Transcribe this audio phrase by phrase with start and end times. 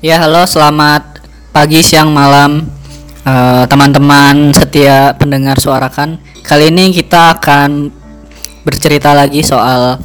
[0.00, 1.20] Ya halo selamat
[1.52, 2.64] pagi siang malam
[3.20, 6.16] eh, teman-teman setia pendengar suarakan.
[6.40, 7.92] Kali ini kita akan
[8.64, 10.00] bercerita lagi soal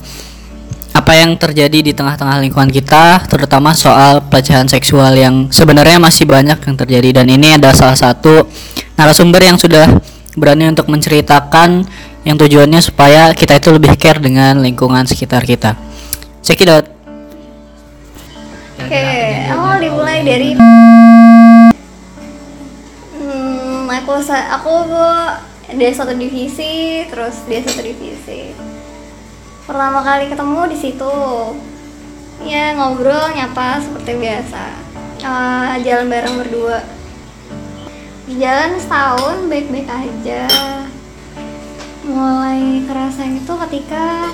[0.91, 6.59] apa yang terjadi di tengah-tengah lingkungan kita Terutama soal pelecehan seksual yang sebenarnya masih banyak
[6.59, 7.23] yang terjadi.
[7.23, 8.51] Dan ini ada salah satu
[8.99, 9.87] narasumber yang sudah
[10.35, 11.87] berani untuk menceritakan
[12.27, 15.79] Yang tujuannya supaya kita itu lebih care dengan lingkungan sekitar kita.
[16.43, 16.94] Check it out
[20.25, 20.57] dari
[23.13, 24.73] hmm, aku aku
[25.77, 28.49] dia satu divisi, terus dia satu divisi.
[29.69, 31.17] Pertama kali ketemu di situ,
[32.41, 34.65] ya ngobrol nyapa seperti biasa,
[35.25, 36.85] Eh, jalan bareng berdua.
[38.29, 40.45] Jalan setahun baik-baik aja.
[42.05, 44.29] Mulai kerasa itu ketika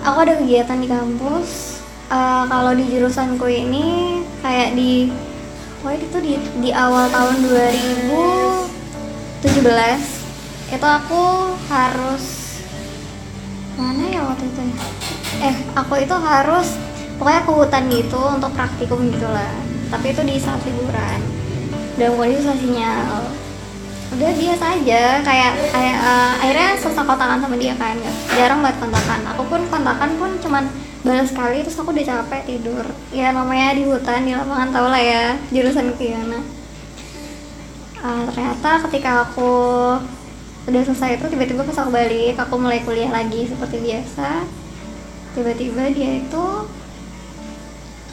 [0.00, 5.10] aku ada kegiatan di kampus Eh, kalau di jurusanku ini kayak di
[5.82, 7.36] wah itu di di awal tahun
[9.42, 9.48] 2017
[10.68, 11.22] itu aku
[11.70, 12.24] harus
[13.78, 14.76] mana ya waktu itu ya?
[15.48, 16.74] eh aku itu harus
[17.16, 21.20] pokoknya ke hutan gitu untuk praktikum gitulah tapi itu di saat liburan.
[21.98, 23.26] Dan kondisi sinyal
[24.14, 25.02] udah biasa aja.
[25.20, 27.96] Kayak eh, akhirnya susah kontakan sama dia kan.
[28.32, 29.20] Jarang banget kontakan.
[29.36, 30.64] Aku pun kontakan pun cuman
[31.06, 32.84] balas sekali terus aku udah capek tidur.
[33.14, 36.40] Ya namanya di hutan di lapangan tau lah ya jurusan gimana
[37.98, 39.50] Ah, ternyata ketika aku
[40.70, 44.46] udah selesai itu tiba-tiba pas aku balik aku mulai kuliah lagi seperti biasa.
[45.34, 46.44] Tiba-tiba dia itu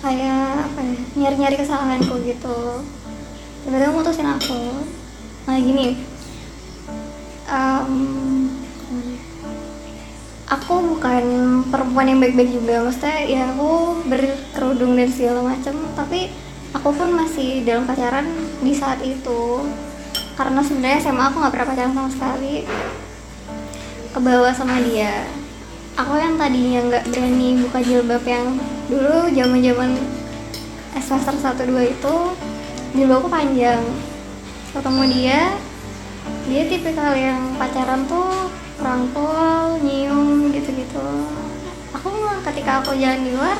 [0.01, 2.81] kayak apa ya nyari-nyari kesalahanku gitu.
[3.65, 4.89] Tiba-tiba mutusin aku
[5.45, 5.93] nah gini.
[7.45, 7.93] Em,
[10.49, 11.23] aku bukan
[11.69, 12.85] perempuan yang baik-baik juga.
[12.85, 16.33] Maksudnya ya aku berkerudung dan segala macam tapi
[16.73, 18.25] aku pun masih dalam pacaran
[18.61, 19.61] di saat itu.
[20.35, 22.65] Karena sebenarnya SMA aku nggak pernah pacaran sama sekali.
[24.11, 25.29] Ke bawah sama dia.
[25.95, 28.57] Aku yang tadinya nggak berani buka jilbab yang
[28.91, 29.91] dulu zaman zaman
[30.99, 32.15] semester satu dua itu
[32.95, 33.83] jilbabku panjang
[34.75, 35.41] ketemu dia.
[36.45, 38.51] Dia tipikal yang pacaran tuh
[38.83, 41.07] rangkul nyium gitu-gitu.
[41.95, 43.55] Aku mah ketika aku jalan di luar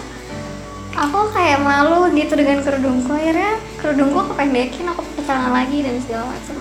[0.96, 3.12] aku kayak malu gitu dengan kerudungku.
[3.16, 4.68] Akhirnya kerudungku aku pakai
[5.24, 6.58] celana lagi dan segala macam.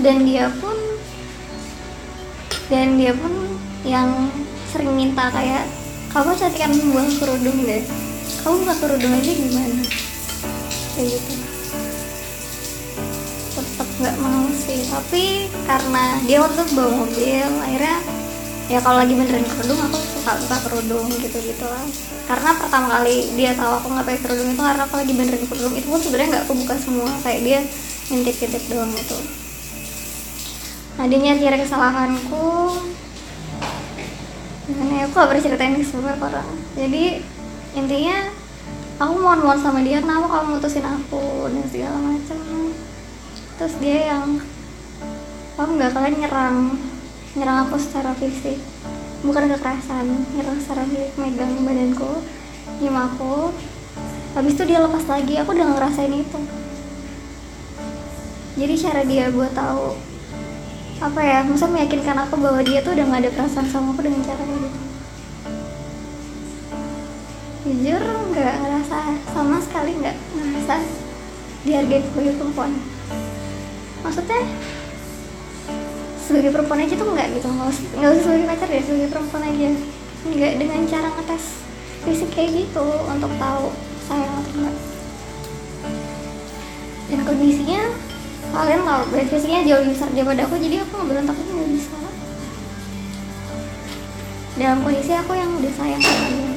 [0.00, 0.76] Dan dia pun
[2.70, 3.32] dan dia pun
[3.82, 4.30] yang
[4.70, 5.64] sering minta kayak
[6.12, 7.82] kamu cantikan buang kerudung deh.
[8.44, 9.84] Kamu buka kerudung aja gimana?
[10.96, 11.59] Kayak gitu
[14.00, 14.80] nggak mau sih.
[14.88, 15.24] Tapi
[15.68, 17.98] karena dia waktu itu bawa mobil akhirnya
[18.70, 21.82] ya kalau lagi benerin kerudung aku suka buka kerudung gitu gitu lah
[22.30, 25.74] karena pertama kali dia tahu aku nggak pakai kerudung itu karena aku lagi benerin kerudung
[25.74, 27.58] itu pun sebenarnya nggak aku buka semua kayak dia
[28.10, 29.18] ngintip-ngintip doang gitu.
[30.98, 32.46] Nah dia nyari kesalahanku.
[34.70, 36.46] Ya aku gak pernah ceritain ke semua orang.
[36.78, 37.24] Jadi
[37.74, 38.30] intinya
[38.98, 42.38] aku mohon-mohon sama dia kenapa kamu mutusin aku dan segala macam
[43.60, 44.40] terus dia yang
[45.60, 46.80] oh enggak kalian nyerang.
[47.36, 48.56] Nyerang aku secara fisik.
[49.20, 50.08] Bukan kekerasan.
[50.32, 51.12] Nyerang secara fisik.
[51.20, 52.24] Megang badanku
[52.80, 53.52] nyium aku.
[54.32, 55.36] Habis itu dia lepas lagi.
[55.44, 56.40] Aku udah ngerasain itu.
[58.56, 60.08] Jadi cara dia buat tahu
[61.00, 64.20] apa ya maksudnya meyakinkan aku bahwa dia tuh udah gak ada perasaan sama aku dengan
[64.20, 64.68] cara gitu
[67.64, 68.98] jujur nggak ngerasa
[69.32, 70.76] sama sekali nggak ngerasa
[71.64, 72.72] dihargai sebagai perempuan
[74.00, 74.40] maksudnya
[76.24, 77.48] sebagai perempuan aja tuh nggak gitu.
[77.50, 79.68] Nggak usah, nggak usah sebagai pacar deh sebagai perempuan aja.
[80.20, 81.44] Nggak dengan cara ngetes
[82.06, 83.74] fisik kayak gitu untuk tahu
[84.06, 84.76] sayang atau enggak.
[87.10, 87.82] Dan kondisinya
[88.50, 91.98] kalian tahu berat fisiknya jauh lebih besar daripada aku jadi aku ngeberontaknya nggak bisa.
[94.60, 96.54] Dalam kondisi aku yang udah sayang sama dia.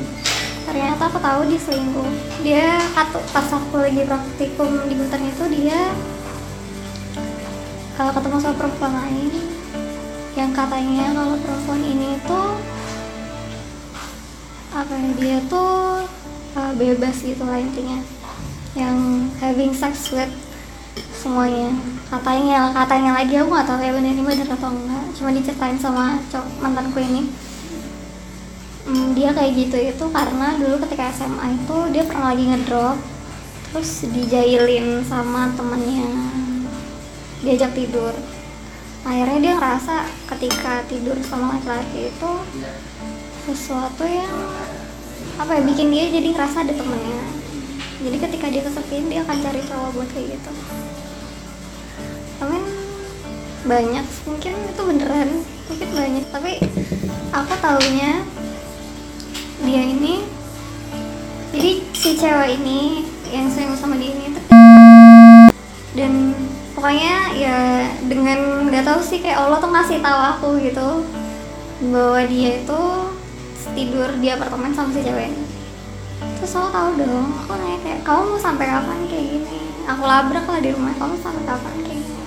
[0.63, 2.11] Ternyata aku tahu dia selingkuh.
[2.45, 5.91] Dia pas aku lagi praktikum di hutan itu dia
[7.93, 9.33] kalau ketemu sama perempuan lain
[10.33, 12.57] yang katanya kalau perempuan ini tuh
[14.73, 16.01] apa ya dia tuh
[16.57, 18.01] uh, bebas gitu lah intinya.
[18.73, 18.97] Yang
[19.37, 20.33] having sex with
[21.13, 21.69] semuanya.
[22.09, 25.05] Katanya katanya lagi aku nggak tahu ya bener ini bener atau enggak.
[25.13, 27.29] Cuma diceritain sama cowok mantanku ini.
[28.89, 32.99] Hmm, dia kayak gitu itu karena dulu ketika SMA itu dia pernah lagi ngedrop
[33.71, 36.42] terus dijailin sama temennya
[37.43, 38.15] diajak tidur.
[39.03, 39.95] Akhirnya dia ngerasa
[40.31, 42.31] ketika tidur sama laki-laki itu
[43.43, 44.31] sesuatu yang
[45.35, 47.23] apa ya bikin dia jadi ngerasa ada temennya.
[48.03, 50.51] Jadi ketika dia kesepian dia akan cari cowok buat kayak gitu.
[52.39, 52.63] Amin
[53.63, 55.29] banyak mungkin itu beneran
[55.67, 56.25] mungkin banyak.
[56.31, 56.51] Tapi
[57.35, 58.23] aku taunya
[59.63, 60.23] dia ini
[61.55, 64.45] jadi si cewek ini yang sayang sama dia ini tuh
[65.93, 66.33] dan
[66.73, 67.57] pokoknya ya
[68.09, 70.89] dengan nggak tahu sih kayak Allah tuh ngasih tahu aku gitu
[71.93, 72.81] bahwa dia itu
[73.73, 75.45] tidur di apartemen sama si cewek ini.
[76.39, 78.99] Terus aku tahu dong aku nanya kayak kamu mau sampai kapan?
[79.07, 79.59] Kayak gini.
[79.83, 81.73] Aku labrak lah di rumah kamu sampai kapan?
[81.83, 82.23] Kayak gini.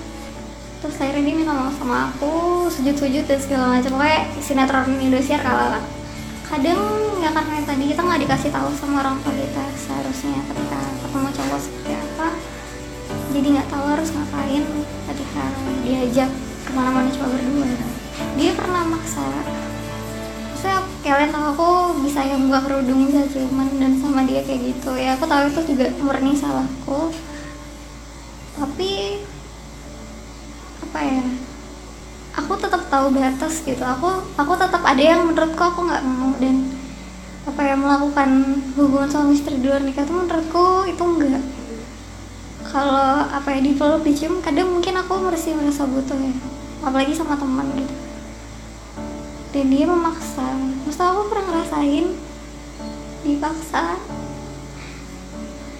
[0.80, 2.32] Terus akhirnya dia minta maaf sama aku
[2.68, 3.90] sujud-sujud dan segala macam.
[3.96, 5.84] Pokoknya sinetron Indosiar kalah lah.
[6.46, 6.78] Kadang
[7.18, 11.58] nggak karena tadi kita nggak dikasih tahu sama orang tua kita seharusnya ketika ketemu cowok
[11.58, 12.15] seperti apa
[13.36, 14.64] jadi nggak tahu harus ngapain.
[15.12, 15.44] Ketika
[15.84, 16.30] diajak
[16.64, 17.68] ke mana-mana cuma berdua.
[18.40, 19.28] Dia pernah maksa.
[20.56, 21.70] Saya kalian tahu aku
[22.08, 24.96] bisa yang buka kerudung bisa ciuman dan sama dia kayak gitu.
[24.96, 27.12] Ya aku tahu itu juga murni salahku.
[28.56, 29.20] Tapi
[30.80, 31.24] apa ya?
[32.40, 33.84] Aku tetap tahu batas gitu.
[33.84, 36.72] Aku aku tetap ada yang menurutku aku nggak mau dan
[37.46, 41.44] apa ya melakukan hubungan suami istri di luar nikah itu menurutku itu enggak
[42.70, 46.34] kalau apa ya dipeluk dicium kadang mungkin aku masih merasa butuh ya.
[46.82, 47.94] Apalagi sama teman gitu.
[49.54, 50.46] Dan dia memaksa.
[50.84, 52.06] Masa aku pernah ngerasain
[53.22, 53.96] dipaksa.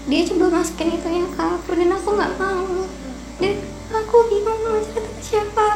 [0.07, 2.87] Dia coba masukin itunya ke aku dan aku nggak mau.
[3.43, 3.55] Dan
[3.91, 5.69] aku bingung mau cerita siapa.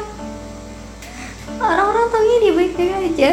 [1.61, 3.31] Orang-orang taunya dia baik-baik aja.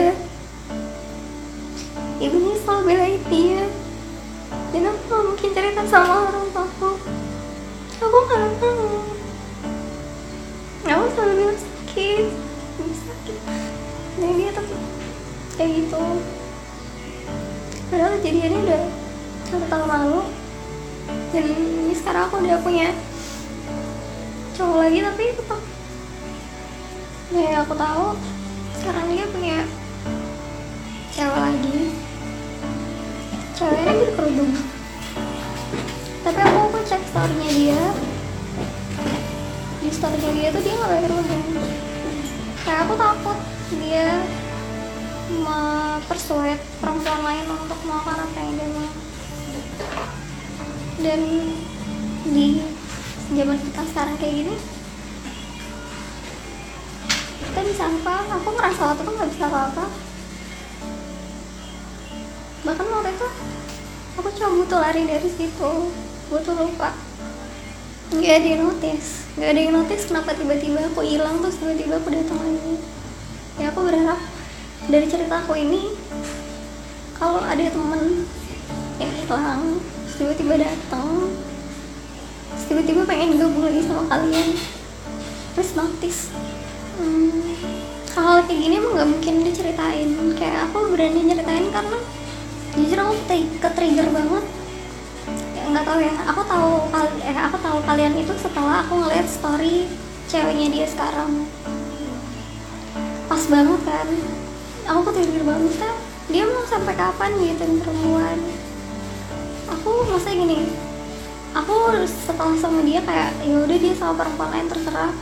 [2.18, 3.62] Ibunya selalu belain dia.
[4.68, 7.07] Dan aku gak mungkin cerita sama orang tuaku
[7.98, 9.02] aku gak mau.
[10.88, 12.26] Aku selalu bilang sakit.
[12.78, 13.38] Sakit.
[14.18, 14.82] Dan dia tetap
[15.58, 16.02] kayak gitu.
[17.90, 18.82] Padahal kejadiannya udah
[19.50, 20.20] satu tahun lalu.
[21.34, 22.88] Dan ini sekarang aku udah punya
[24.58, 25.60] cowok lagi tapi tetap
[27.30, 28.18] ya aku tahu
[28.80, 29.58] sekarang dia punya
[31.12, 31.78] cewek lagi.
[33.58, 34.67] Ceweknya berkerudung
[36.86, 37.82] cek storynya dia?
[39.82, 41.42] Di storynya dia tuh dia nggak pakai kerudung
[42.68, 43.38] kayak aku takut
[43.80, 44.20] dia
[45.32, 48.92] mempersuade perempuan lain untuk melakukan apa yang dia mau.
[50.98, 51.20] Dan
[52.28, 52.48] di
[53.32, 54.56] zaman kita sekarang kayak gini
[57.48, 58.16] kita bisa apa?
[58.36, 59.84] Aku ngerasa waktu itu nggak bisa apa-apa.
[62.68, 63.28] Bahkan waktu itu
[64.20, 65.72] aku cuma butuh lari dari situ
[66.28, 66.92] butuh lupa.
[68.12, 69.08] Nggak ada yang notice.
[69.36, 72.74] Nggak ada yang notice kenapa tiba-tiba aku hilang terus tiba-tiba aku datang lagi.
[73.56, 74.20] Ya aku berharap
[74.88, 75.96] dari cerita aku ini
[77.16, 78.28] kalau ada temen
[79.00, 79.82] yang hilang
[80.14, 81.32] tiba-tiba datang
[82.68, 84.48] tiba-tiba pengen gabung lagi sama kalian
[85.56, 86.28] terus notice.
[87.00, 87.56] Hmm,
[88.12, 90.10] hal kayak gini emang nggak mungkin diceritain.
[90.36, 91.98] Kayak aku berani nyeritain karena
[92.76, 93.14] jujur aku
[93.58, 94.57] ke trigger banget
[95.68, 96.14] nggak tahu ya.
[96.32, 96.70] Aku tahu
[97.20, 99.84] eh aku tahu kalian itu setelah aku ngeliat story
[100.28, 101.44] ceweknya dia sekarang.
[103.28, 104.08] Pas banget kan.
[104.88, 105.94] Aku ke trigger banget kan.
[106.28, 108.38] Dia mau sampai kapan gitu perempuan?
[109.68, 110.64] Aku masa gini
[111.56, 115.12] aku setelah sama dia kayak ya udah dia sama perempuan lain terserah.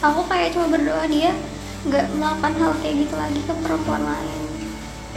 [0.00, 1.36] Aku kayak cuma berdoa dia
[1.84, 4.40] nggak melakukan hal kayak gitu lagi ke perempuan lain.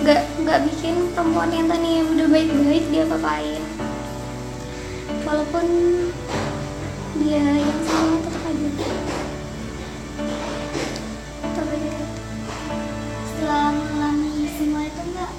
[0.04, 3.64] Nggak nggak bikin perempuan yang tadi yang udah baik-baik dia papain
[5.24, 5.66] walaupun
[7.24, 8.68] dia yang salah tetap aja.
[11.64, 12.06] Aja.
[13.24, 15.32] Setelah mengalami semua itu mbak,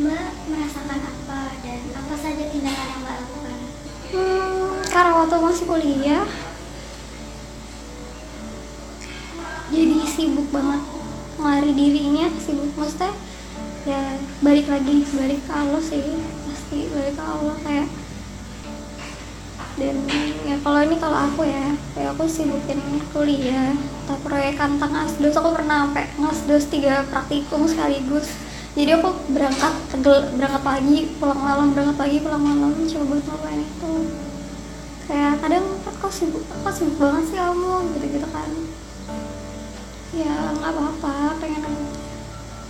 [0.00, 3.58] mbak merasakan apa dan apa saja tindakan yang mbak lakukan?
[4.14, 6.26] hmm, karena waktu masih kuliah.
[9.74, 10.82] Jadi sibuk banget
[11.40, 12.70] ngelari dirinya sibuk.
[12.78, 13.12] Maksudnya
[13.84, 14.00] ya
[14.40, 16.04] balik lagi balik ke Allah sih.
[16.46, 17.88] Pasti balik ke Allah kayak
[19.74, 19.96] dan
[20.46, 22.78] ya kalau ini kalau aku ya kayak aku sibukin
[23.10, 23.74] kuliah
[24.06, 28.30] atau proyekan tentang asdos aku pernah sampai ngasdos tiga praktikum sekaligus.
[28.74, 29.74] Jadi aku berangkat
[30.34, 33.94] berangkat pagi pulang malam berangkat pagi pulang malam coba buat ngapain itu.
[35.10, 38.50] Kayak kadang kok sibuk kok sibuk banget sih kamu gitu gitu kan.
[40.14, 41.62] Ya nggak apa-apa pengen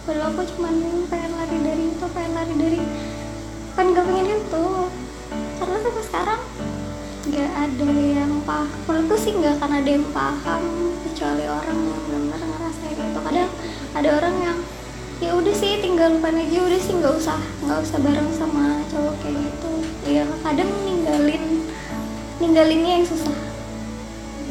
[0.05, 0.75] padahal aku cuman
[1.09, 2.81] pengen lari dari itu pengen lari dari
[3.77, 4.67] kan gak pengen itu.
[5.61, 6.41] Karena sampai sekarang
[7.65, 8.69] ada yang paham.
[8.85, 10.63] Menurutku sih nggak akan ada yang paham
[11.09, 13.19] kecuali orang yang benar-benar ngerasain itu.
[13.25, 13.51] Kadang
[13.97, 14.59] ada orang yang
[15.23, 19.15] ya udah sih tinggal lupain aja udah sih nggak usah nggak usah bareng sama cowok
[19.25, 19.73] kayak gitu.
[20.05, 21.45] Ya kadang ninggal ninggalin
[22.43, 23.33] ninggalinnya yang susah.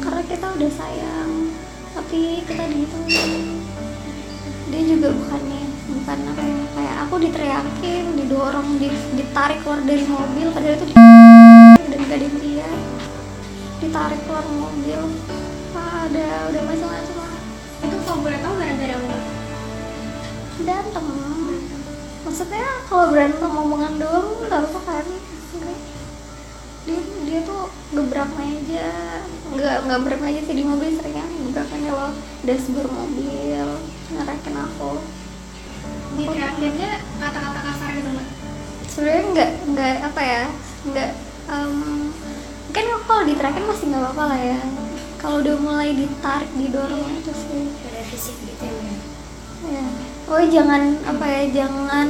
[0.02, 1.30] Karena kita udah sayang
[1.94, 3.62] tapi kita digituin
[4.66, 5.62] dia juga bukannya
[5.94, 10.94] bukan apa ya kayak aku diteriakin didorong di- ditarik keluar dari mobil padahal itu di
[11.86, 12.28] dan gak ada
[13.84, 15.00] ditarik keluar mobil.
[15.76, 17.32] Ah, ada udah macam-macam lah
[17.84, 19.16] itu kalau boleh tahu gara-gara apa?
[20.64, 21.06] Berantem.
[22.24, 25.06] Maksudnya kalau berantem omongan doang nggak apa kan?
[26.84, 28.88] Dia dia tuh gebrak meja.
[29.52, 32.12] Nggak nggak gebrak meja sih di mobil seringnya gebrak meja loh
[32.48, 33.68] dashboard mobil
[34.16, 34.92] ngerakin aku.
[36.14, 38.10] Diterakinnya kata-kata kasar gitu
[38.94, 40.42] sebenarnya nggak nggak apa ya
[40.86, 41.10] nggak
[41.50, 41.70] kan
[43.24, 44.58] kalau diterakin masih nggak apa-apa lah ya
[45.16, 49.00] kalau udah mulai ditarik didorong itu sih ada fisik gitu ya Mbak?
[49.64, 49.84] Ya.
[50.28, 52.08] Oh jangan apa ya jangan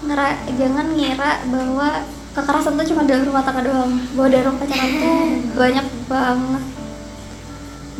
[0.00, 3.92] ngera, jangan ngira bahwa kekerasan tuh cuma dalam rumah tangga doang.
[4.16, 5.20] Bahwa dalam pacaran tuh
[5.60, 6.64] banyak banget.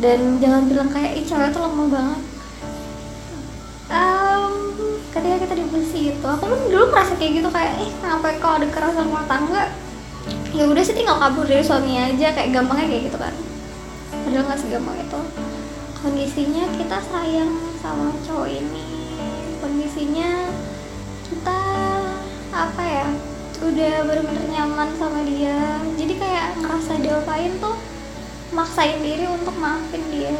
[0.01, 2.21] Dan jangan bilang kayak ih cewek tuh lemah banget.
[3.93, 4.53] Em,
[5.13, 8.57] ketika kita di posisi itu, aku pun dulu merasa kayak gitu kayak ih kenapa kalau
[8.57, 9.69] ada kekerasan rumah tangga
[10.53, 12.31] ya udah sih tinggal kabur dari suaminya aja.
[12.31, 13.33] Kayak gampangnya kayak gitu kan
[14.23, 15.19] padahal nggak segampang itu.
[15.99, 17.51] Kondisinya kita sayang
[17.83, 18.85] sama cowok ini.
[19.59, 20.47] Kondisinya
[21.27, 21.59] kita
[22.53, 23.07] apa ya
[23.63, 25.79] udah bener-bener nyaman sama dia.
[25.99, 27.75] Jadi kayak ngerasa diapain tuh
[28.53, 30.33] maksain diri untuk maafin dia.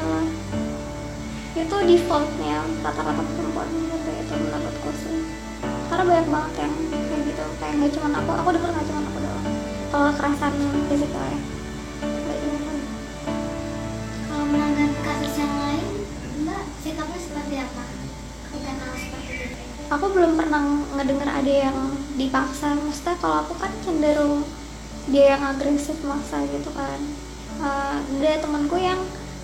[0.00, 0.24] Loh.
[1.52, 5.28] Itu defaultnya rata-rata perempuan gitu itu menurutku sih.
[5.92, 6.74] Karena banyak banget yang
[7.40, 7.56] gitu.
[7.56, 9.46] Kayak nggak cuma aku aku denger nggak cuma aku doang.
[9.90, 10.54] Kalau kekerasan
[10.88, 11.38] fisikal ya.
[14.28, 15.84] Kalau menanggapi kasus yang lain
[16.44, 17.84] mbak sikapnya seperti apa?
[18.48, 19.56] Ketika hal seperti itu.
[19.90, 20.62] Aku belum pernah
[20.94, 21.78] ngedenger ada yang
[22.14, 22.76] dipaksa.
[22.76, 24.44] Maksudnya kalau aku kan cenderung
[25.10, 27.00] dia yang agresif maksa gitu kan.
[27.60, 29.00] Eh, ada temanku yang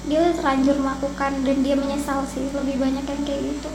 [0.07, 2.47] dia terlanjur melakukan dan dia menyesal sih.
[2.55, 3.71] Lebih banyak yang kayak gitu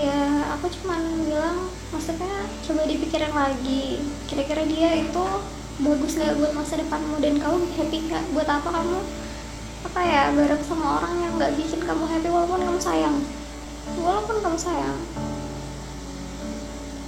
[0.00, 4.00] ya aku cuman bilang maksudnya coba dipikirin lagi.
[4.24, 5.24] Kira-kira dia itu
[5.84, 7.20] bagus nggak buat masa depanmu?
[7.20, 8.24] Dan kamu happy nggak?
[8.32, 8.98] Buat apa kamu?
[9.84, 13.16] Apa ya bareng sama orang yang nggak bikin kamu happy walaupun kamu sayang?
[14.00, 14.98] Walaupun kamu sayang.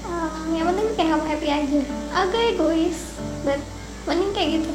[0.05, 1.81] Um, yang penting bikin kamu happy aja.
[2.13, 3.17] Agak egois
[3.49, 3.61] but
[4.05, 4.73] mending kayak gitu.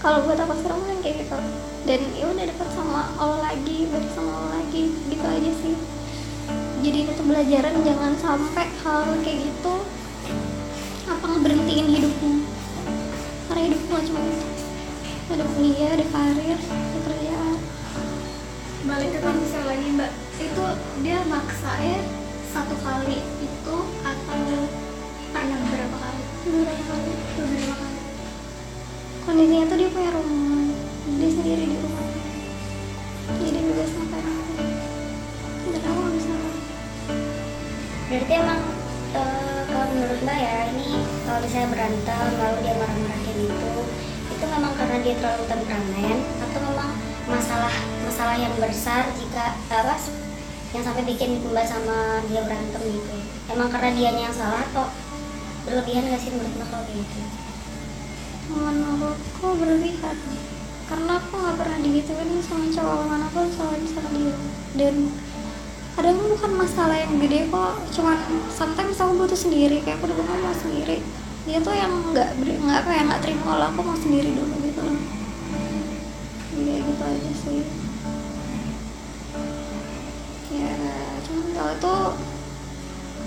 [0.00, 1.38] Kalau buat aku sekarang mending kayak gitu.
[1.84, 5.97] Dan ya udah dekat sama Allah lagi balik sama Allah lagi gitu aja sih
[6.78, 9.74] jadi itu pelajaran jangan sampai hal kayak gitu
[11.10, 12.32] apa ngeberhentiin hidupmu.
[13.50, 14.46] Karena hidupmu gak cuma itu.
[15.28, 17.58] Ada kuliah ada karir ada kerjaan.
[18.86, 20.12] Balik ke kasusnya lagi mbak.
[20.38, 20.64] Itu
[21.02, 22.00] dia maksa ya
[22.54, 24.40] satu kali itu atau
[25.34, 26.22] pernah beberapa kali.
[26.46, 27.12] Beberapa kali.
[27.34, 27.98] Beberapa kali.
[29.26, 30.62] Kondisinya tuh dia punya rumah.
[31.08, 32.17] Dia sendiri di rumah
[44.88, 46.90] karena dia terlalu temperamen atau memang
[47.28, 47.74] masalah
[48.08, 50.00] masalah yang besar jika apa
[50.72, 53.20] yang sampai bikin mbak sama dia berantem gitu.
[53.52, 54.88] Emang karena dianya yang salah atau
[55.68, 57.20] berlebihan gak sih menurut mbak kalau kayak gitu?
[58.48, 60.16] Menurutku berlebihan.
[60.88, 64.32] Karena aku nggak pernah digituin sama cowok mana pun selain sama dia
[64.72, 64.94] dan
[66.00, 67.76] kadang bukan masalah yang gede kok.
[67.92, 68.16] Cuman
[68.48, 71.04] sometimes aku butuh sendiri kayak aku udah mau sendiri
[71.48, 75.00] dia tuh yang nggak nggak ya nggak terima kalau aku mau sendiri dulu gitu loh.
[76.60, 77.64] Ya gitu aja sih.
[80.52, 80.76] Ya
[81.24, 81.94] cuman kalau itu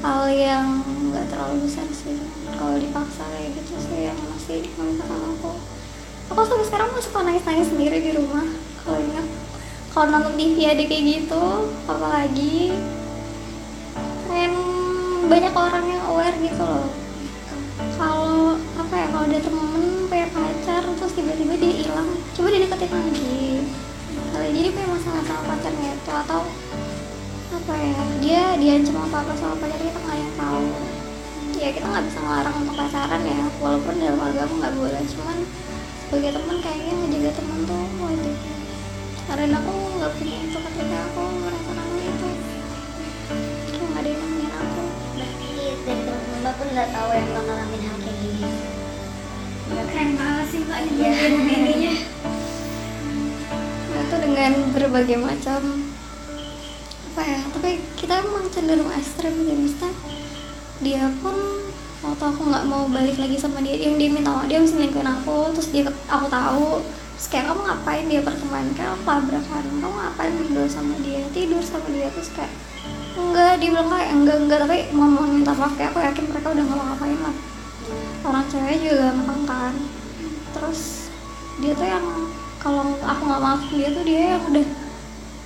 [0.05, 2.21] hal yang nggak terlalu besar sih.
[2.53, 5.57] Kalau dipaksa kayak gitu sih yang masih memisahkan aku.
[6.29, 8.45] Aku sampai sekarang masih suka nangis nangis sendiri di rumah.
[8.85, 9.25] Kalau ingat
[9.97, 11.45] kalau nonton TV ada kayak gitu
[11.89, 12.69] apalagi
[14.29, 14.53] kan
[15.25, 17.00] banyak orang yang aware gitu loh
[18.01, 23.61] kalau apa ya kalau ada temen punya pacar terus tiba-tiba dia hilang coba dideketin lagi.
[24.31, 26.41] Kali jadi punya masalah sama pacarnya itu atau
[27.51, 30.65] apa ya dia diancam apa apa sama pacar kita nggak yang tahu.
[31.61, 35.37] Ya kita nggak bisa ngelarang untuk pacaran ya walaupun dalam agama nggak boleh cuman
[36.01, 38.35] sebagai teman kayaknya ngejaga teman tuh wajib.
[39.29, 41.70] Karena aku nggak punya itu ketika aku merasakan
[46.55, 48.49] pun nggak tahu yang ngalamin hal kayak gini.
[49.71, 51.11] Nggak keren banget sih mbak Iya.
[51.31, 51.95] ininya.
[54.01, 55.61] Itu dengan berbagai macam
[57.11, 59.91] apa ya tapi kita emang cenderung ekstrem sih maksudnya
[60.79, 61.35] dia pun
[61.99, 65.51] waktu aku nggak mau balik lagi sama dia yang dia minta dia mesti selingkuhin aku
[65.51, 66.79] terus dia aku tahu.
[66.81, 71.21] Terus kayak kamu ngapain dia pertemuan kayak aku tabrakan kamu ngapain tidur sama dia?
[71.29, 72.07] Tidur sama dia.
[72.09, 72.49] Terus kayak
[73.17, 76.63] enggak dia bilang kayak enggak enggak tapi ngomong minta maaf kayak aku yakin mereka udah
[76.63, 77.35] nggak ngapain lah.
[78.21, 79.73] Orang cewek juga gampang kan.
[80.55, 80.81] Terus
[81.59, 82.05] dia tuh yang
[82.61, 84.65] kalau aku nggak maaf dia tuh dia yang udah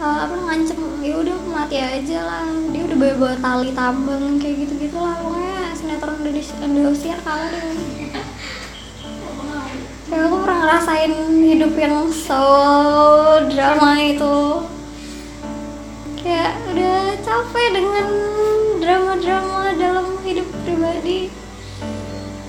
[0.03, 2.45] uh, apa ngancem ya udah mati aja lah.
[2.69, 7.45] Dia udah bawa bawa tali tambang kayak gitu gitu lah pokoknya sinetron Indonesia Indosiar kamu
[7.49, 7.63] deh.
[10.05, 12.45] Kayak aku pernah ngerasain hidup yang so
[13.49, 14.37] drama itu
[16.25, 18.07] kayak udah capek dengan
[18.81, 21.29] drama-drama dalam hidup pribadi.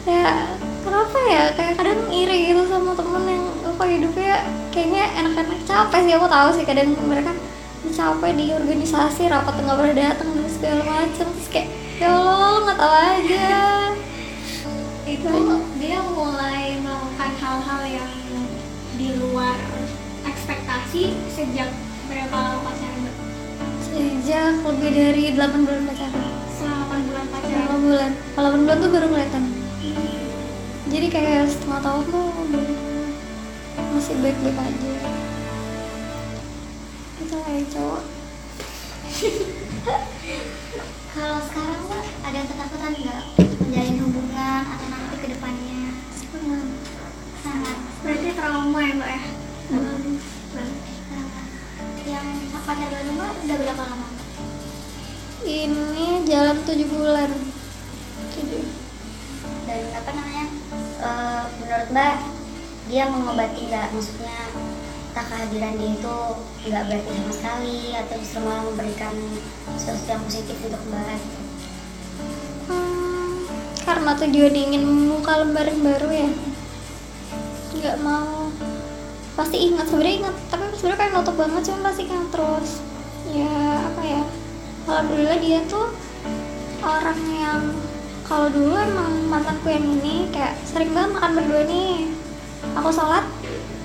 [0.09, 1.53] Ya kenapa ya?
[1.53, 5.61] Kayak kadang iri gitu sama temen yang apa hidupnya kayaknya enak-enak.
[5.69, 6.65] Capek sih aku tahu sih.
[6.65, 7.37] Kadang mereka
[7.93, 11.27] capek di organisasi rapat nggak pernah datang dan segala macam.
[11.37, 11.69] Terus kayak
[12.01, 13.49] ya Allah nggak tahu aja.
[15.21, 15.33] Itu
[15.77, 18.13] dia mulai melakukan hal-hal yang
[18.97, 19.61] di luar
[20.25, 21.69] ekspektasi sejak
[22.09, 22.96] berapa lama pacaran?
[23.97, 26.29] Sejak lebih dari 8 bulan pacaran.
[26.53, 27.73] Selama 8 bulan pacaran?
[27.73, 28.13] 8 bulan.
[28.37, 29.45] 8 bulan tuh baru kelihatan.
[30.93, 32.29] Jadi kayak setengah tahun tuh
[33.97, 34.93] masih baik-baik aja.
[37.25, 38.05] Itu kayak cowok.
[41.17, 45.97] Kalau sekarang mbak ada ketakutan nggak menjalin hubungan atau nanti ke depannya?
[47.41, 47.79] Sangat.
[48.05, 49.23] berarti trauma ya Mbak ya?
[49.73, 50.96] sangat.
[52.07, 52.27] Yang
[52.63, 54.09] pacar baru mbak udah berapa lama?
[55.47, 57.31] Ini jalan 7 bulan
[58.35, 58.67] tujuh
[59.67, 60.47] Dan apa namanya?
[61.03, 62.17] eh, menurut mbak
[62.87, 63.91] dia mengobati nggak?
[63.91, 64.39] Maksudnya
[65.11, 66.17] tak kehadiran dia itu
[66.71, 69.15] nggak berarti sama sekali atau justru malah memberikan
[69.75, 71.21] sesuatu yang positif untuk mbak?
[72.71, 73.51] Hmm,
[73.83, 76.31] karena tujuan ingin membuka lembaran baru ya
[77.77, 78.46] nggak mau
[79.37, 82.71] pasti ingat sebenarnya ingat tapi sebenarnya pengen nutup banget cuma pasti ingat terus
[83.31, 84.23] ya apa ya
[84.89, 85.93] alhamdulillah dia tuh
[86.81, 87.61] orang yang
[88.27, 92.11] kalau dulu emang mantanku yang ini kayak sering banget makan berdua nih.
[92.75, 93.23] Aku sholat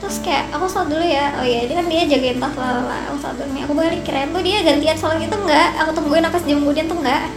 [0.02, 1.30] terus kayak aku sholat dulu ya.
[1.38, 3.62] Oh iya dia kan dia jagain tas lah lah aku sholat dulu nih.
[3.70, 6.98] Aku balik kirain tuh dia gantian sholat gitu enggak aku tungguin apa sejam kemudian tuh
[7.06, 7.30] enggak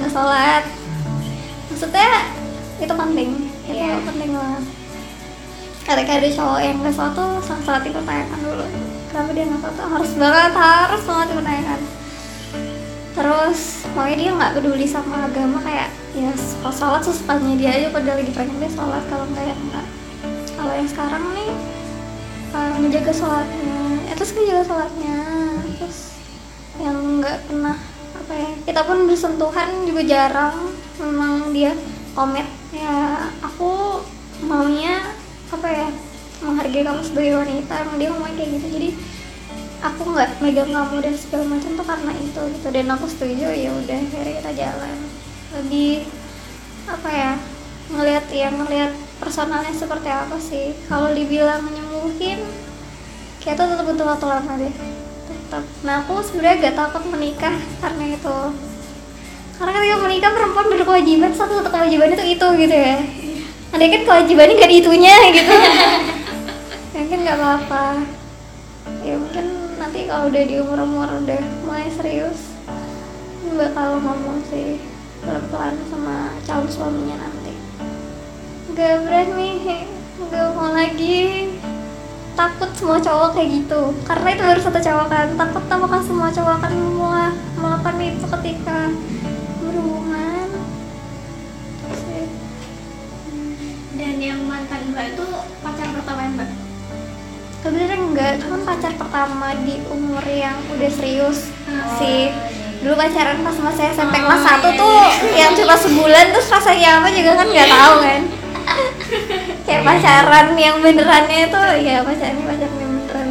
[0.00, 0.64] nggak sholat.
[1.68, 2.10] Maksudnya
[2.80, 3.30] itu penting.
[3.68, 4.00] Itu Iya.
[4.08, 4.77] penting banget
[5.88, 8.66] ketika ada cowok yang nggak sholat tuh sang sholat dipertanyakan dulu.
[9.08, 9.86] Kenapa dia nggak tuh?
[9.88, 11.80] Harus banget harus banget dipertanyakan
[13.18, 16.30] terus pokoknya dia nggak peduli sama agama kayak ya
[16.62, 19.02] kalau sholat sesukanya dia aja dia lagi pengen dia sholat.
[19.10, 19.86] Kalau enggak ya enggak
[20.54, 21.50] kalau yang sekarang nih
[22.54, 23.78] uh, menjaga sholatnya.
[24.06, 25.18] Ya, terus menjaga sholatnya.
[25.82, 25.98] Terus
[26.78, 27.76] yang nggak pernah
[28.14, 30.58] apa ya kita pun bersentuhan juga jarang.
[31.02, 31.74] Memang dia
[32.14, 32.46] komit.
[32.70, 34.02] Ya aku
[34.46, 34.97] maunya
[35.58, 35.88] apa ya
[36.38, 38.66] menghargai kamu sebagai wanita emang dia ngomong kayak gitu.
[38.78, 38.88] Jadi
[39.82, 42.68] aku nggak megang kamu dan segala macam tuh karena itu gitu.
[42.70, 44.96] Dan aku setuju ya udah akhirnya kita jalan.
[45.58, 46.06] Lebih
[46.88, 47.32] apa ya
[47.88, 50.78] ngelihat ya ngelihat personalnya seperti apa sih.
[50.86, 52.38] Kalau dibilang nyembuhin
[53.42, 54.74] kayak tuh tetap butuh waktu lama deh.
[55.26, 58.38] Tetap nah aku sebenarnya gak takut menikah karena itu.
[59.58, 63.02] Karena ketika menikah perempuan berkewajiban satu satu kewajibannya tuh itu gitu ya
[63.68, 65.56] ada kan kewajibannya gak di itunya gitu
[66.98, 67.86] mungkin nggak apa-apa.
[69.04, 69.46] Ya mungkin
[69.78, 72.52] nanti kalau udah di umur umur udah mulai serius
[73.48, 74.78] bakal ngomong sih
[75.24, 77.54] pelan-pelan sama calon suaminya nanti.
[78.74, 79.50] Nggak berani
[80.18, 81.48] nggak mau lagi
[82.36, 83.82] takut semua cowok kayak gitu.
[84.04, 87.22] Karena itu baru satu cowok kan takut apakah semua cowok akan semua
[87.58, 88.78] melakukan itu ketika
[89.64, 90.47] berhubungan
[93.98, 95.26] Dan yang mantan Mbak itu
[95.60, 96.68] pacar pertama Mbak?
[97.58, 101.50] sebenarnya enggak cuman pacar pertama di umur yang udah serius
[101.98, 102.30] sih.
[102.78, 105.02] Dulu pacaran pas masih SMP kelas 1 tuh
[105.34, 108.22] yang cuma sebulan terus rasanya apa juga kan nggak tahu kan.
[109.66, 113.28] Kayak pacaran yang benerannya itu ya pacaran pacaran yang beneran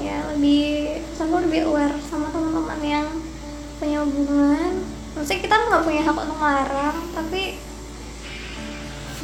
[0.00, 0.64] ya lebih
[1.12, 3.06] sama lebih aware sama teman-teman yang
[3.76, 4.65] punya hubungan
[5.26, 7.58] maksudnya kita nggak punya hak untuk melarang tapi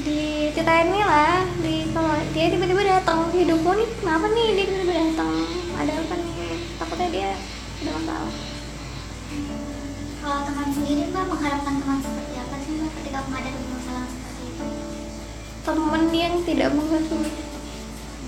[0.03, 4.65] di cerita ini lah di kalau dia tiba-tiba datang ke hidupku nih kenapa nih dia
[4.67, 5.31] tiba-tiba datang?
[5.79, 6.59] Ada apa nih?
[6.75, 7.31] Takutnya dia
[7.87, 8.35] ada masalah.
[10.19, 14.67] Kalau teman sendiri mbak mengharapkan teman seperti apa sih mbak ketika menghadapi masalah seperti itu?
[15.63, 17.19] temen yang tidak mengerti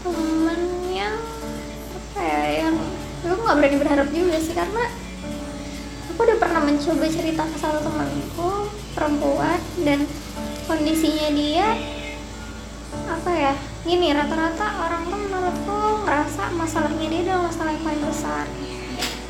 [0.07, 0.61] temen
[0.95, 1.15] yang
[1.91, 2.75] apa ya yang
[3.19, 4.85] gue nggak berani berharap juga sih karena
[6.15, 8.67] aku udah pernah mencoba cerita ke satu temanku
[8.99, 10.03] perempuan dan
[10.67, 11.79] kondisinya dia
[13.07, 13.55] apa ya
[13.87, 18.45] gini rata-rata orang tuh menurutku ngerasa masalahnya dia adalah masalah yang paling besar.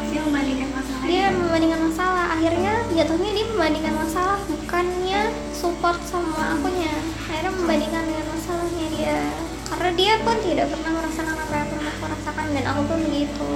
[0.08, 5.20] Dia membandingkan masalah dia membandingkan masalah akhirnya jatuhnya dia membandingkan masalah bukannya
[5.52, 6.96] support sama akunya
[7.28, 9.20] akhirnya membandingkan dengan masalahnya dia.
[9.68, 13.48] Karena dia pun tidak pernah merasakan apa yang pernah aku rasakan dan aku pun begitu.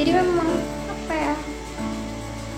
[0.00, 0.48] Jadi memang
[0.88, 1.34] apa ya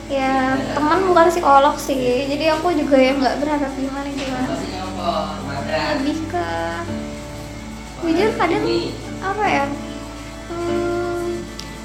[0.06, 2.26] ya teman bukan psikolog sih.
[2.30, 4.54] Jadi aku juga yang nggak berharap gimana gimana.
[5.98, 6.48] Lebih ke
[8.06, 8.64] jujur kadang
[9.18, 9.66] apa ya?
[10.46, 11.42] Hmm,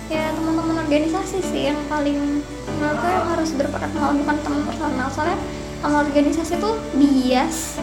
[0.09, 2.45] ya teman-teman organisasi sih yang paling
[2.77, 5.07] menurutku yang harus berperan malah bukan teman personal.
[5.09, 5.37] Soalnya
[5.81, 7.81] teman organisasi tuh bias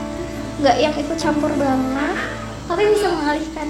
[0.58, 2.18] nggak yang ikut campur banget
[2.66, 3.68] tapi bisa mengalihkan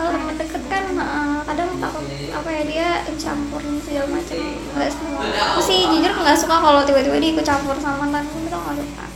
[0.00, 2.88] kalau teman deket kan eh, kadang takut apa ya dia
[3.20, 4.36] campur segala macam.
[4.72, 5.22] Nggak semua.
[5.28, 9.06] Aku sih jujur nggak suka kalau tiba-tiba dia ikut campur sama mantanku itu nggak suka.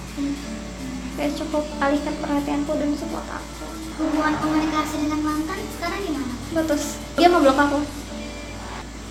[1.14, 3.64] Kayak cukup alihkan perhatianku dan support aku.
[3.96, 6.34] Hubungan komunikasi dengan mantan sekarang gimana?
[6.52, 7.78] Putus dia ngeblok aku.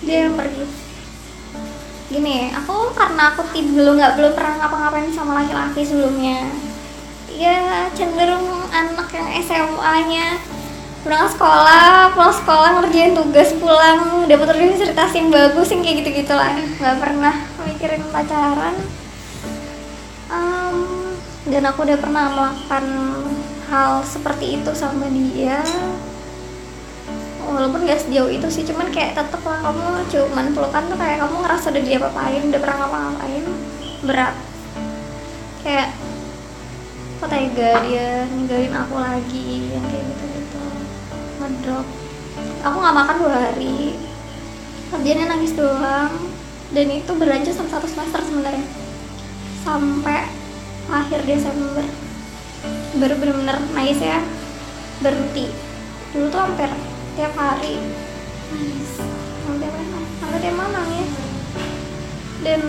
[0.06, 0.64] Dia yang pergi.
[2.14, 6.46] Gini aku karena aku belum nggak belum pernah ngapa-ngapain sama laki-laki sebelumnya.
[7.34, 10.38] Ya cenderung anak yang SMA-nya
[11.04, 14.24] berangkat sekolah pulang sekolah ngerjain tugas pulang.
[14.24, 16.56] Dapat universitas yang bagus yang kayak gitu-gitu lah.
[16.80, 17.34] Nggak pernah
[17.68, 18.74] mikirin pacaran.
[20.32, 20.76] Em,
[21.52, 22.84] dan aku udah pernah melakukan
[23.68, 25.60] hal seperti itu sama dia.
[27.44, 31.36] Walaupun gak sejauh itu sih cuman kayak tetep lah kamu cuman pelukan tuh kayak kamu
[31.44, 33.44] ngerasa udah dia apain udah pernah ngapa-ngapain.
[34.08, 34.34] Berat.
[35.60, 35.88] Kayak
[37.20, 39.76] kok tega dia ninggalin aku lagi?
[39.76, 40.33] Yang kayak gitu gitu
[41.44, 41.86] ngedrop.
[42.64, 44.00] Aku nggak makan dua hari.
[44.88, 46.12] Kerjanya nangis doang.
[46.72, 48.66] Dan itu berlanjut sampai satu semester sebenarnya.
[49.60, 50.32] Sampai
[50.88, 51.84] akhir Desember.
[52.96, 54.24] Baru bener-bener nangis ya.
[55.04, 55.52] Berhenti.
[56.16, 56.72] Dulu tuh hampir
[57.14, 57.76] tiap hari
[58.48, 59.04] nangis.
[59.44, 61.10] Hampir hampir tiap nangis
[62.44, 62.60] dan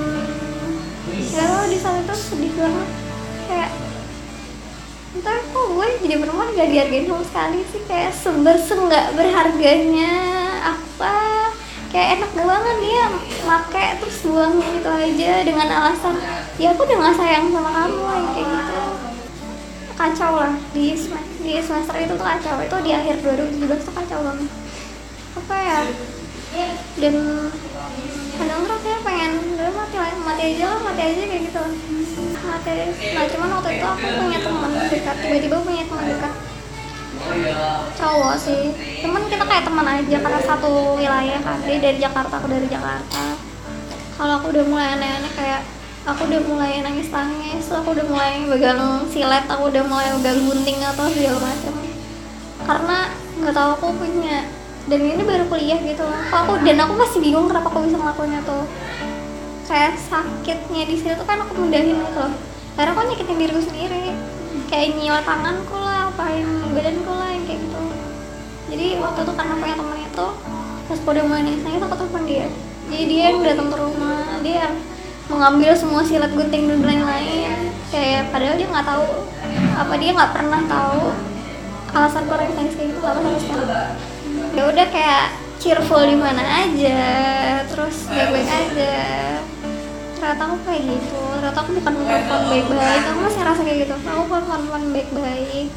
[1.36, 2.90] ya di saat itu sedih banget.
[3.46, 3.72] Kayak
[5.16, 7.82] entah kok gue jadi perempuan gak dihargain sama sekali sih.
[7.88, 10.14] Kayak sumber senggak berharganya
[10.60, 11.16] apa?
[11.90, 13.04] Kayak enak banget dia
[13.48, 16.20] make terus buang gitu aja dengan alasan
[16.60, 18.82] ya aku udah gak sayang sama kamu kayak gitu.
[19.96, 20.54] Kacau lah.
[20.76, 22.60] Di sem- di semester itu tuh kacau.
[22.60, 24.52] Itu di akhir 2017 tuh kacau banget.
[25.40, 25.80] Apa ya?
[27.00, 27.16] Dan
[28.36, 31.64] kadang rasanya pengen udah mati mati aja lah mati aja kayak gitu.
[32.46, 32.72] Mati
[33.16, 36.34] nah cuman waktu itu aku punya teman dekat tiba-tiba punya teman dekat.
[37.96, 38.64] Cowok sih.
[39.02, 41.58] Cuman kita kayak teman aja karena satu wilayah kan.
[41.64, 43.24] Dia dari Jakarta aku dari Jakarta.
[44.16, 45.62] Kalau aku udah mulai aneh-aneh kayak
[46.06, 51.10] aku udah mulai nangis-nangis aku udah mulai pegang silet aku udah mulai pegang gunting atau
[51.10, 51.76] segala macam.
[52.66, 52.98] Karena
[53.42, 54.38] nggak tahu aku punya
[54.86, 56.22] dan ini baru kuliah gitu loh.
[56.30, 58.64] Aku dan aku masih bingung kenapa aku bisa ngelakuinnya tuh.
[59.66, 62.34] Kayak sakitnya di sini tuh kan aku mudahin gitu loh.
[62.78, 64.14] Karena aku nyakitin diriku sendiri.
[64.70, 67.82] Kayak nyilat tanganku lah apain badanku lah yang kayak gitu.
[68.70, 70.28] Jadi waktu itu karena punya temen itu
[70.86, 72.48] pas udah mulai nangis aku telepon dia.
[72.94, 74.70] Jadi dia yang datang ke rumah dia
[75.26, 77.74] mengambil semua silat gunting dan lain-lain.
[77.90, 79.06] Kayak padahal dia nggak tahu
[79.76, 81.02] apa dia nggak pernah tahu
[81.96, 83.20] alasan aku nangis kayak gitu apa
[84.56, 87.00] ya udah kayak cheerful di mana aja
[87.68, 88.96] terus baik-baik aja.
[90.16, 91.22] Ternyata aku kayak gitu.
[91.38, 93.02] Ternyata aku bukan perempuan baik-baik.
[93.12, 93.94] Aku masih rasa kayak gitu?
[94.00, 95.68] Aku bukan perempuan baik-baik.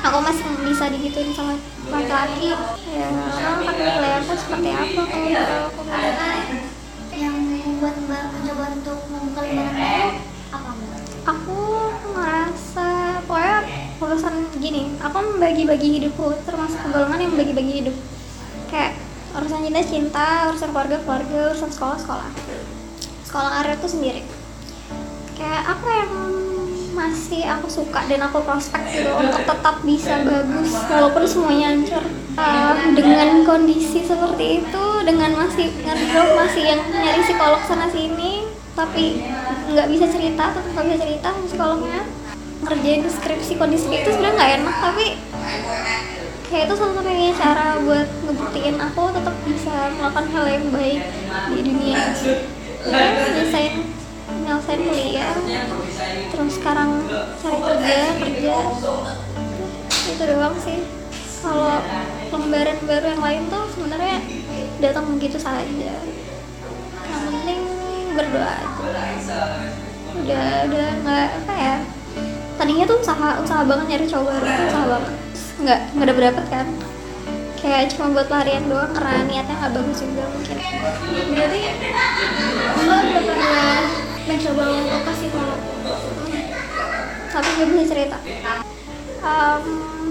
[0.00, 1.56] Aku masih bisa digituin sama
[1.88, 2.52] laki-laki.
[2.92, 5.28] Ya orang kan nilai aku seperti apa kalau
[5.72, 5.82] aku
[7.16, 7.36] yang
[15.36, 17.96] membagi-bagi hidupku termasuk golongan yang membagi-bagi hidup.
[18.70, 18.98] Kayak
[19.30, 22.28] urusan cinta cinta urusan keluarga keluarga urusan sekolah sekolah
[23.26, 24.22] sekolah karir itu sendiri.
[25.38, 26.12] Kayak apa yang
[26.90, 32.04] masih aku suka dan aku prospek gitu untuk tetap bisa bagus walaupun semuanya hancur.
[32.40, 39.20] Uh, dengan kondisi seperti itu dengan masih ngedrop masih yang nyari psikolog sana sini tapi
[39.74, 42.00] nggak bisa cerita tetap nggak bisa cerita psikolognya
[42.60, 45.06] ngerjain skripsi kondisi itu sebenarnya nggak enak tapi
[46.50, 51.02] kayak itu satu-satunya cara buat ngebuktiin aku tetap bisa melakukan hal yang baik
[51.54, 51.98] di dunia
[52.90, 53.06] ya
[54.50, 55.34] nyelesain kuliah
[56.30, 56.90] terus sekarang
[57.38, 58.56] cari kerja kerja.
[60.10, 60.80] Itu doang sih.
[61.40, 61.80] Kalau
[62.34, 64.18] lembaran baru yang lain tuh sebenarnya
[64.82, 65.94] datang begitu saja.
[67.06, 67.60] Yang penting
[68.18, 69.42] berdoa aja.
[70.20, 71.30] Udah udah nggak
[72.70, 74.46] tadinya tuh usaha usaha banget nyari cowok baru.
[74.46, 75.12] Tuh usaha banget.
[75.58, 76.66] Nggak nggak dapet dapet kan.
[77.58, 80.56] Kayak cuma buat pelarian doang karena niatnya nggak bagus juga mungkin.
[81.34, 81.60] Berarti
[82.86, 83.74] mbak udah pernah
[84.30, 85.58] mencoba untuk kasih kalau
[87.30, 88.18] tapi gue bisa cerita.
[89.20, 89.62] Em,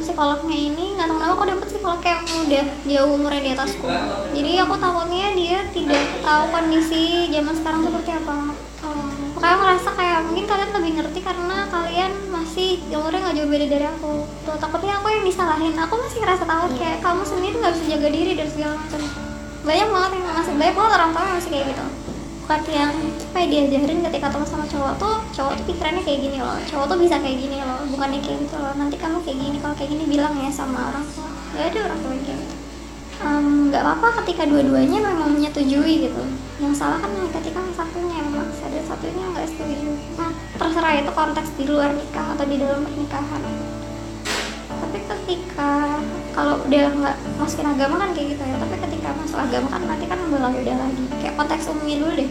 [0.04, 3.88] psikolognya ini nggak tahu kenapa aku dapet psikolog yang udah jauh umurnya di atasku.
[4.36, 8.36] Jadi aku takutnya dia tidak tahu kondisi zaman sekarang seperti apa
[9.40, 13.86] makanya aku kayak mungkin kalian lebih ngerti karena kalian masih umurnya nggak jauh beda dari
[13.88, 14.14] aku.
[14.44, 15.74] Tuh takutnya aku yang disalahin.
[15.80, 19.02] Aku masih ngerasa takut kayak kamu sendiri nggak bisa jaga diri dan segala macam.
[19.64, 21.86] Banyak banget yang masih banyak banget orang tua yang masih kayak gitu.
[22.40, 22.94] Bukan yang
[23.30, 26.58] apa ya, diajarin ketika ketemu sama cowok tuh cowok tuh pikirannya kayak gini loh.
[26.66, 27.80] Cowok tuh bisa kayak gini loh.
[27.94, 28.74] Bukannya kayak gitu loh.
[28.74, 31.06] Nanti kamu kayak gini kalau kayak gini bilang ya sama orang.
[31.14, 32.56] Tua gak ada orang tua yang kayak gitu.
[33.70, 36.24] Nggak apa-apa ketika dua-duanya memang menyetujui gitu.
[36.58, 38.09] Yang salah kan ketika satunya
[38.80, 39.92] yang satunya nggak setuju.
[40.16, 43.44] Nah, terserah itu konteks di luar nikah atau di dalam pernikahan.
[44.80, 46.00] Tapi ketika
[46.32, 50.06] kalau udah nggak masukin agama kan kayak gitu ya tapi ketika masuk agama kan nanti
[50.08, 51.04] kan berbeda beda lagi.
[51.20, 52.30] Kayak konteks umumnya dulu deh.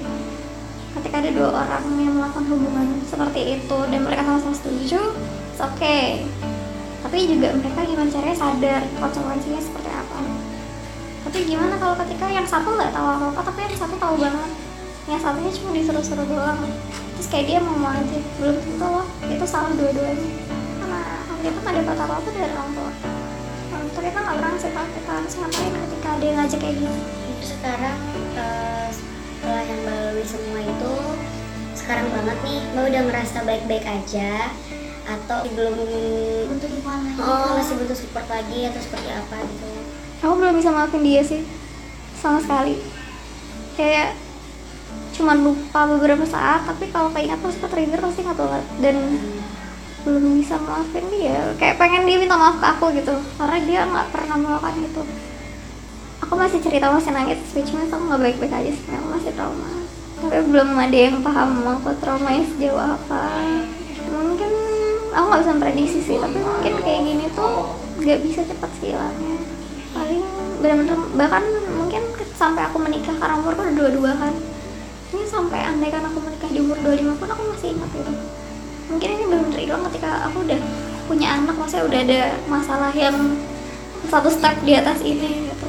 [0.96, 5.00] Ketika ada dua orang yang melakukan hubungan seperti itu dan mereka sama-sama setuju
[5.52, 6.24] it's okay.
[7.04, 10.18] Tapi juga mereka gimana caranya sadar konsekuensinya seperti apa.
[11.28, 14.67] Tapi gimana kalau ketika yang satu nggak tahu apa apa tapi yang satu tahu banget
[15.08, 16.60] yang satunya cuma disuruh-suruh doang.
[17.16, 20.30] Terus kayak dia mau mau aja belum tentu loh itu salah dua-duanya.
[20.78, 21.00] Karena
[21.40, 22.92] kita nggak dapat apa-apa dari orang tua.
[23.72, 26.94] Orang tua kita nggak pernah tahu kita harus ngapain ketika dia ngajak kayak gitu
[27.32, 27.98] Itu sekarang
[28.36, 30.94] eh, setelah yang mbak lalui semua itu
[31.72, 34.52] sekarang banget nih mbak udah ngerasa baik-baik aja?
[35.08, 35.76] Atau belum
[36.52, 37.18] untuk dukungan lagi.
[37.24, 39.68] Oh masih butuh support lagi atau seperti apa gitu?
[40.20, 41.42] Aku belum bisa maafin dia sih
[42.20, 42.76] sama sekali.
[43.78, 44.27] Kayak
[45.18, 48.64] cuma lupa beberapa saat tapi kalau keinget terus ke trigger pasti nggak banget.
[48.78, 48.96] Dan
[50.06, 51.52] belum bisa maafin dia.
[51.58, 53.14] Kayak pengen dia minta maaf ke aku gitu.
[53.34, 55.02] Karena dia nggak pernah melakukan itu.
[56.22, 59.70] Aku masih cerita masih nangis means aku nggak baik-baik aja sih masih trauma.
[60.18, 63.22] Tapi belum ada yang paham aku traumanya sejauh apa.
[64.10, 64.50] Mungkin
[65.14, 69.36] aku nggak bisa prediksi sih tapi mungkin kayak gini tuh nggak bisa cepat hilangnya.
[69.94, 70.22] Paling
[70.58, 72.02] benar-benar bahkan mungkin
[72.34, 74.34] sampai aku menikah karena umurku udah dua-dua kan
[75.08, 78.12] ini sampai andai kan aku menikah di umur 25 pun aku masih ingat itu.
[78.88, 80.60] Mungkin ini benar-benar hilang ketika aku udah
[81.08, 83.16] punya anak maksudnya udah ada masalah yang
[84.12, 85.66] satu step di atas ini gitu.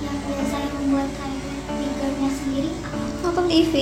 [0.00, 1.40] Yang biasanya membuat kayak
[1.76, 2.98] triggernya sendiri apa?
[3.24, 3.74] Nonton TV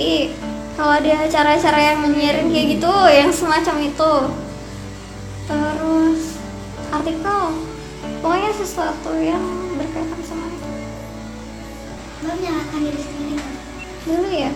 [0.77, 4.13] kalau ada acara-acara yang menyiarin kayak gitu yang semacam itu.
[5.47, 6.21] Terus
[6.93, 7.41] artikel.
[8.17, 9.41] Pokoknya sesuatu yang
[9.77, 10.69] berkaitan sama itu.
[12.21, 13.16] Mbak menyalahkan diri sendiri?
[14.07, 14.51] Dulu ya?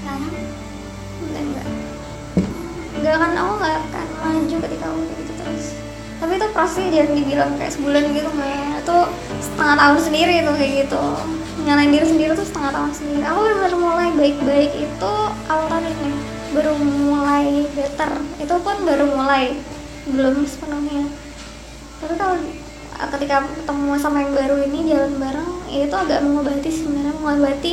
[0.00, 0.32] Sekarang?
[1.22, 1.68] Enggak enggak.
[2.96, 5.66] Enggak kan aku nggak akan maju ketika aku kayak gitu terus.
[6.22, 8.98] Tapi itu prosesnya jangan dibilang kayak sebulan gitu mah itu
[9.42, 11.02] setengah tahun sendiri itu kayak gitu.
[11.62, 13.22] Nyalain diri sendiri tuh setengah tahun sendiri.
[13.26, 15.12] Aku benar mulai baik-baik itu
[15.50, 16.10] awal tahun ini
[16.52, 18.10] baru mulai better.
[18.38, 19.58] Itu pun baru mulai.
[20.02, 21.06] Belum sepenuhnya.
[22.02, 22.34] Tapi kalau
[22.98, 27.14] uh, ketika ketemu sama yang baru ini jalan bareng ya itu agak mengobati sebenarnya.
[27.18, 27.72] Mengobati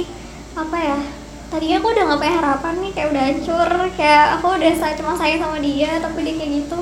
[0.60, 1.00] apa ya
[1.50, 5.14] tadinya aku udah nggak punya harapan nih kayak udah hancur kayak aku udah say- cuma
[5.18, 6.78] sayang sama dia tapi dia kayak gitu.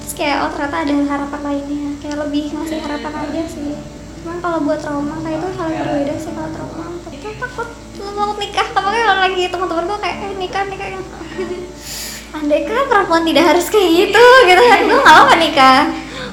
[0.00, 3.74] Terus kayak oh ternyata ada harapan lainnya kayak lebih ngasih harapan aja sih.
[4.22, 6.86] Cuman kalau buat trauma kayak itu hal yang berbeda sih kalau trauma.
[7.12, 8.68] Itu takut takut nikah.
[8.72, 10.88] Tapi kalau lagi teman-teman gue kayak eh nikah nikah
[12.36, 14.80] andai kan perempuan tidak harus kayak gitu gitu kan?
[14.86, 15.80] Gue nggak apa nikah.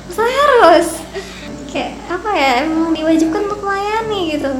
[0.07, 0.87] Masa harus?
[1.73, 4.51] Kayak apa ya emang diwajibkan untuk melayani gitu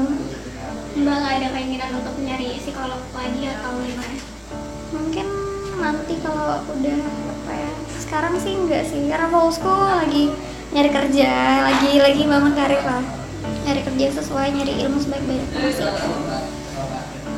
[0.93, 4.17] mbak nggak ada keinginan untuk nyari psikolog lagi atau gimana?
[4.93, 5.27] Mungkin
[5.82, 6.99] nanti kalau udah
[7.34, 10.29] apa ya sekarang sih enggak sih karena fokusku lagi
[10.73, 11.29] nyari kerja
[11.65, 13.03] lagi lagi bangun karir lah.
[13.63, 15.88] Nyari kerja sesuai nyari ilmu sebaik-baiknya sih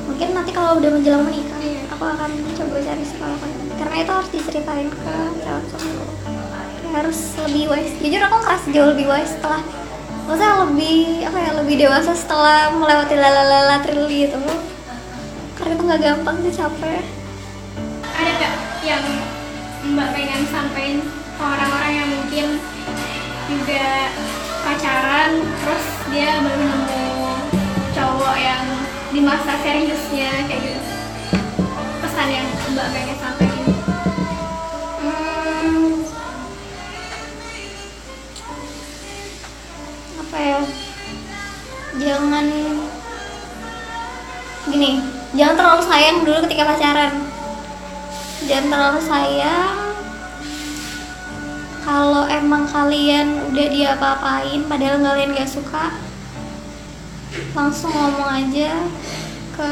[0.06, 1.60] mungkin nanti kalau udah menjelang menikah
[1.92, 3.42] aku akan coba cari psikolog
[3.76, 4.98] karena itu harus diceritain ke
[5.44, 6.06] calon suamiku
[6.86, 7.96] Kayak harus lebih wise.
[8.00, 9.60] Jujur aku ngerasa jauh lebih wise setelah
[10.26, 14.42] maksudnya lebih apa ya lebih dewasa setelah melewati lalalala trili itu
[15.56, 17.04] karena itu nggak gampang sih capek.
[18.10, 19.06] Ada nggak yang
[19.94, 22.48] mbak pengen sampaikan ke orang-orang yang mungkin
[23.46, 24.10] juga
[24.66, 27.06] pacaran terus dia baru nemu
[27.94, 28.66] cowok yang
[29.14, 30.82] di masa seriusnya kayak gitu?
[32.02, 33.15] Pesan yang mbak pengen
[40.36, 40.60] apa ya?
[41.96, 42.46] Jangan
[45.88, 47.24] sayang dulu ketika pacaran.
[48.44, 49.80] Jangan terlalu sayang
[51.88, 55.96] kalau emang kalian udah diapa-apain padahal kalian gak suka
[57.56, 58.76] langsung ngomong aja
[59.56, 59.70] ke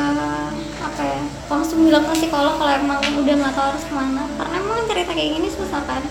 [0.80, 1.21] apa ya
[1.52, 4.23] langsung bilang ke psikolog kalau emang udah nggak tahu harus ke mana.
[4.39, 6.04] Karena emang cerita kayak gini susah kan?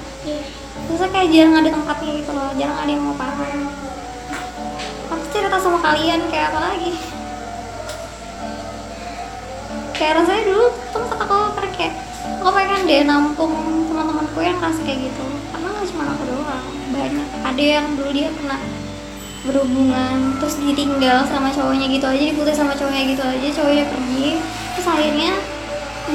[0.93, 3.82] Susah kayak jarang ada tempatnya gitu loh jarang ada yang mau paham
[5.53, 6.93] aku cerita sama kalian kayak apa lagi?
[9.93, 10.65] Kayak rasanya dulu
[10.97, 11.95] tempat aku pernah kayak
[12.41, 13.53] aku pengen deh nampung
[13.85, 15.25] teman-temanku yang ngerasa kayak gitu.
[15.53, 17.29] Karena nggak cuma aku doang banyak.
[17.45, 18.61] Ada yang dulu dia pernah
[19.45, 24.29] berhubungan terus ditinggal sama cowoknya gitu aja diputus sama cowoknya gitu aja cowoknya pergi.
[24.73, 25.33] Terus akhirnya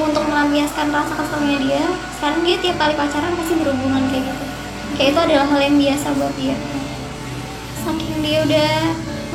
[0.02, 1.86] untuk melampiaskan rasa keselnya dia
[2.17, 4.45] sekarang dia tiap kali pacaran pasti berhubungan kayak gitu.
[4.97, 6.58] Kayak itu adalah hal yang biasa buat dia.
[7.86, 8.73] Saking dia udah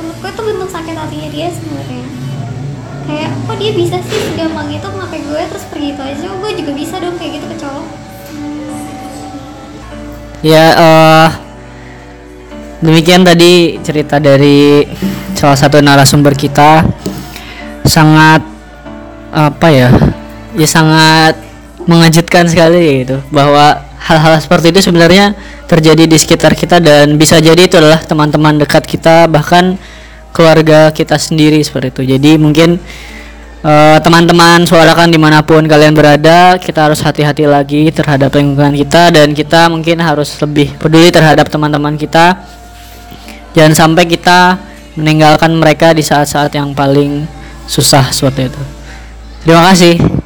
[0.03, 2.05] menurutku itu bentuk sakit hatinya dia sebenarnya.
[3.03, 6.25] Kayak kok dia bisa sih segampang itu ngapain gue terus pergi itu aja?
[6.27, 7.85] Oh, gue juga bisa dong kayak gitu ke cowok.
[10.43, 11.29] Ya eh
[12.83, 14.83] demikian tadi cerita dari
[15.39, 16.83] salah satu narasumber kita.
[17.83, 18.43] Sangat
[19.33, 19.89] apa ya
[20.53, 21.35] ya sangat
[21.89, 25.35] mengejutkan sekali gitu bahwa hal-hal seperti itu sebenarnya
[25.67, 29.79] terjadi di sekitar kita dan bisa jadi itu adalah teman-teman dekat kita bahkan
[30.33, 32.03] keluarga kita sendiri seperti itu.
[32.17, 32.81] Jadi mungkin
[33.61, 39.13] eh, teman-teman suarakan di mana pun kalian berada kita harus hati-hati lagi terhadap lingkungan kita
[39.13, 42.41] dan kita mungkin harus lebih peduli terhadap teman-teman kita.
[43.53, 44.57] Jangan sampai kita
[44.97, 47.29] meninggalkan mereka di saat-saat yang paling
[47.69, 48.61] susah seperti itu.
[49.45, 50.22] Terima kasih